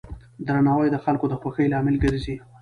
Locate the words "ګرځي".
2.03-2.35